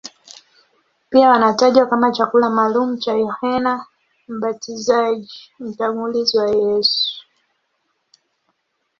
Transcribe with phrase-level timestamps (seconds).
[1.09, 3.79] Pia wanatajwa kama chakula maalumu cha Yohane
[4.27, 7.23] Mbatizaji, mtangulizi wa Yesu.